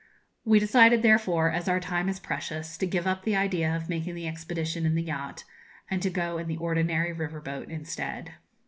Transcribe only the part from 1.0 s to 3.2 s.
therefore, as our time is precious, to give